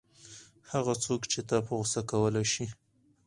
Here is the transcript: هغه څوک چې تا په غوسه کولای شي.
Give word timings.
هغه 0.71 0.93
څوک 1.05 1.21
چې 1.31 1.39
تا 1.49 1.57
په 1.65 1.71
غوسه 1.77 2.01
کولای 2.11 2.45
شي. 2.53 2.65